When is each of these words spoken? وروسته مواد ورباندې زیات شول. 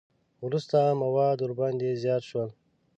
وروسته 0.45 0.77
مواد 1.01 1.37
ورباندې 1.41 1.89
زیات 2.03 2.23
شول. 2.29 2.49